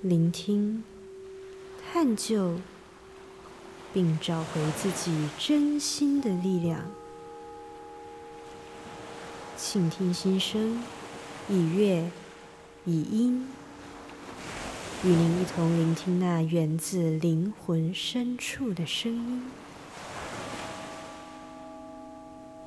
[0.00, 0.84] 聆听、
[1.92, 2.60] 探究，
[3.92, 6.82] 并找回自己真心的力量。
[9.56, 10.80] 倾听心声，
[11.48, 12.08] 以乐，
[12.84, 13.48] 以音，
[15.02, 19.50] 与您一同聆听那源自灵魂深处的声音。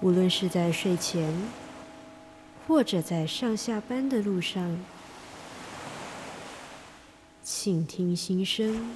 [0.01, 1.33] 无论是在睡前，
[2.67, 4.77] 或者在上下班的路上，
[7.43, 8.91] 倾听心声，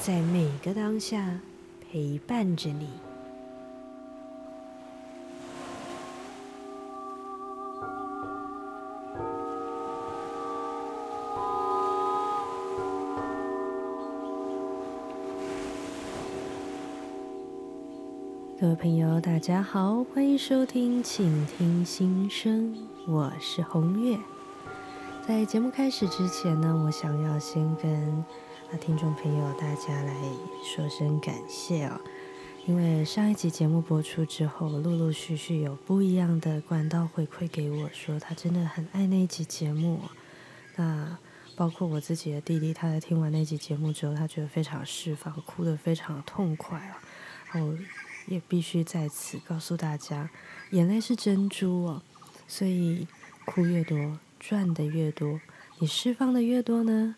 [0.00, 1.40] 在每个当下
[1.90, 2.88] 陪伴着你。
[18.60, 22.76] 各位朋友，大家好，欢迎收听《倾听心声》，
[23.12, 24.16] 我是红月。
[25.28, 27.92] 在节目开始之前呢，我想要先跟
[28.72, 30.14] 啊听众朋友大家来
[30.64, 32.00] 说声感谢哦，
[32.64, 40.00] 因为上一集节目播出之后，陆陆续续有不一样的管道回馈给我，说他真的很爱那一集节目。
[40.76, 41.18] 那
[41.54, 47.02] 包括我自己的弟弟，他在听完那集节目之后，他觉得非常释放，哭得非常痛快啊，
[47.52, 47.74] 然后。
[48.26, 50.28] 也必须在此告诉大家，
[50.72, 52.02] 眼泪是珍珠哦，
[52.46, 53.08] 所以
[53.46, 55.40] 哭越多，赚的越多，
[55.78, 57.16] 你释放的越多呢，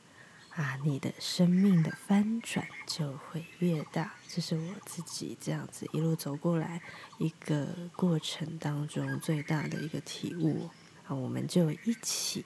[0.51, 4.15] 啊，你的生命的翻转就会越大。
[4.29, 6.81] 这是我自己这样子一路走过来
[7.19, 10.69] 一个过程当中最大的一个体悟。
[11.07, 12.45] 啊，我们就一起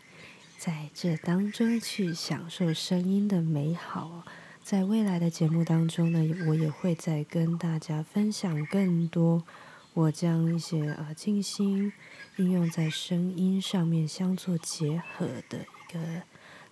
[0.59, 4.25] 在这当中去享受声音的美好。
[4.63, 9.45] 在未来的节目当中呢，我也会再跟大家分享更多
[9.95, 11.93] 我将一些呃静心
[12.37, 16.23] 应用在声音上面相做结合的一个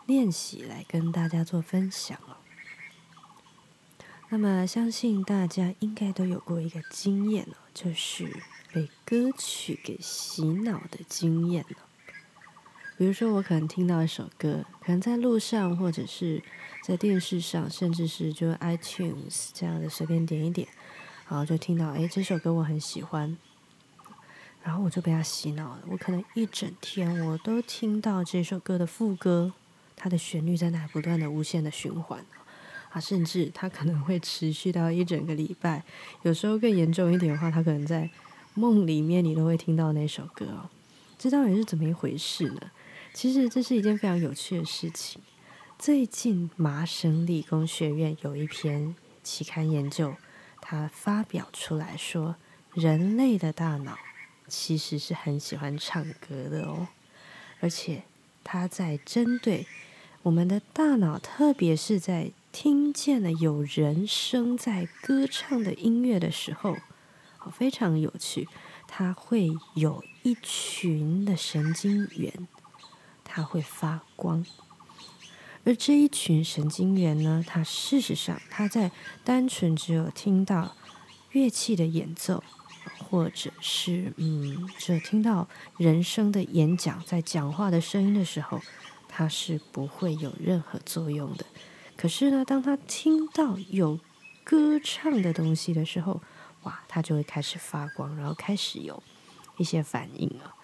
[0.06, 2.36] 练习，来跟大家做分享哦。
[4.28, 8.26] 那么，相信大家应该都有过一个经验哦，就是
[8.72, 11.76] 被歌曲给洗脑的经验了。
[12.96, 16.42] 比如说，我可能听到一首歌，可能在路上，或者是
[16.82, 20.66] 在电视上，甚至是就 iTunes 这样的随便点一点，
[21.28, 23.36] 然后就听到，哎，这首歌我很喜欢，
[24.62, 25.82] 然后我就被他洗脑了。
[25.88, 29.52] 我可能一整天我都听到这首歌的副歌，
[29.96, 32.24] 它的旋律在那不断的无限的循环
[32.90, 35.82] 啊，甚至它可能会持续到一整个礼拜。
[36.22, 38.10] 有时候更严重一点的话，它可能在
[38.54, 40.68] 梦里面你都会听到那首歌哦。
[41.18, 42.60] 这到底是怎么一回事呢？
[43.14, 45.22] 其实这是一件非常有趣的事情。
[45.78, 50.14] 最近麻省理工学院有一篇期刊研究，
[50.62, 52.36] 他发表出来说，
[52.72, 53.98] 人类的大脑
[54.48, 56.88] 其实是很喜欢唱歌的哦，
[57.60, 58.04] 而且
[58.42, 59.66] 它在针对
[60.22, 66.76] 我们的大脑，特别是在听见了有人声在歌唱的音乐的时候，
[67.52, 68.48] 非常有趣，
[68.86, 72.48] 它会有一群的神经元。
[73.24, 74.44] 它会发光，
[75.64, 78.90] 而这一群神经元呢，它事实上，它在
[79.24, 80.76] 单纯只有听到
[81.30, 82.42] 乐器的演奏，
[82.98, 88.60] 或者是嗯，只有听到人声的演讲，在讲话的声音的时候，
[89.08, 91.46] 它是不会有任何作用的。
[91.96, 94.00] 可是呢，当他听到有
[94.42, 96.20] 歌唱的东西的时候，
[96.62, 99.00] 哇，它就会开始发光，然后开始有
[99.58, 100.56] 一些反应啊。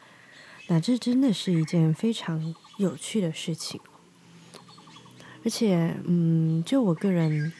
[0.66, 3.80] 那这真的是一件非常有趣的事情，
[5.44, 7.52] 而且，嗯，就我个人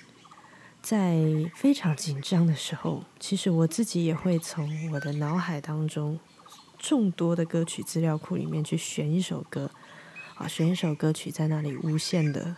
[0.83, 1.17] 在
[1.55, 6.19] 非常紧张的时候，其实我自己也会从我的脑海当中
[6.79, 9.71] 众多的歌曲资料库里面去选一首歌，
[10.37, 12.57] 啊，选一首歌曲在那里无限的、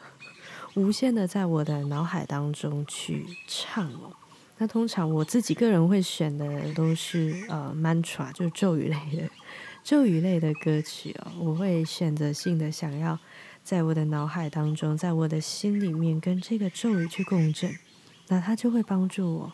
[0.75, 4.12] 无限的在我的脑海当中去唱哦。
[4.59, 9.29] 那通常我自己个人会选的都是呃 mantra，就是咒语类的。
[9.83, 13.19] 咒语类的歌曲哦，我会选择性的想要
[13.70, 17.72] 在我的脑海当中，在我的心里面跟这个咒语去共振，
[18.26, 19.52] 那它就会帮助我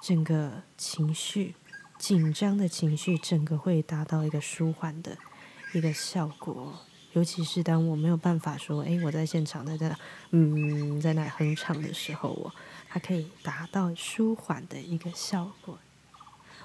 [0.00, 1.54] 整个情绪
[1.98, 5.18] 紧张的情绪，整个会达到一个舒缓的
[5.74, 6.78] 一个效果。
[7.12, 9.94] 尤其是当我没有办法说，诶，我在现场在在
[10.30, 12.50] 嗯在那哼唱的时候，我
[12.88, 15.78] 它可以达到舒缓的一个效果。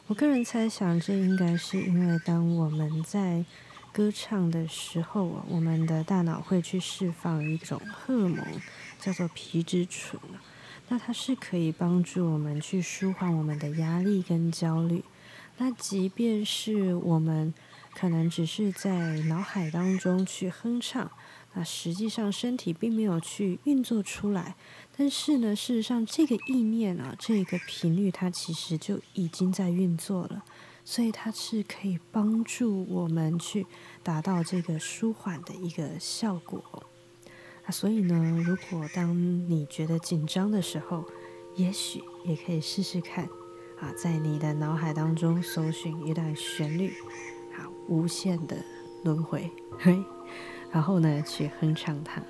[0.08, 3.44] 我个人猜想，这应该是因为当我们在
[3.94, 8.44] 歌唱的时候，我们的大脑会去释放一种荷尔蒙，
[9.00, 10.20] 叫做皮质醇。
[10.90, 15.04] 那它是可以帮助我们去舒缓我们的压力跟焦虑。
[15.58, 17.54] 那即便是我们
[17.94, 21.12] 可能只是在脑海当中去哼唱，
[21.54, 24.56] 那实际上身体并没有去运作出来，
[24.98, 30.44] 但是呢，事实上这个意念啊，这个频率它其实就已经在运作了，
[30.86, 33.66] 所以它是可以帮助我们去
[34.04, 36.84] 达到这个舒缓的一个效果。
[37.66, 39.18] 啊，所以呢，如果当
[39.50, 41.06] 你觉得紧张的时候，
[41.56, 43.26] 也许也可以试试看
[43.80, 46.94] 啊，在你的脑海当中搜寻一段旋律，
[47.56, 48.58] 好，无限的
[49.04, 50.04] 轮回，嘿。
[50.74, 52.26] 然后呢，去哼唱它啊。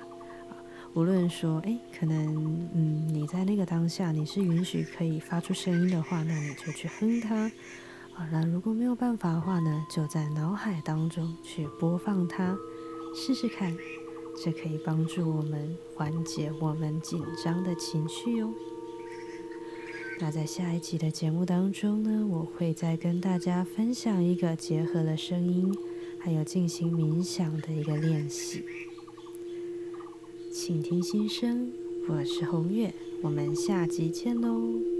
[0.92, 7.50] 无论说，哎，可能，嗯，你在那个当下你是允许可以发出声音的话，那你就去哼它
[8.14, 12.56] 好了如果没有办法的话呢，就在脑海当中去播放它，
[13.14, 13.76] 试试看，
[14.42, 18.52] 这可以帮助我们缓解我们紧张的情绪哦。
[20.20, 25.76] 那在下一集的节目当中呢，我会再跟大家分享一个结合了声音。
[26.20, 28.64] 还有进行冥想的一个练习，
[30.50, 31.70] 请听心声，
[32.08, 34.93] 我是红月，我们下集见喽。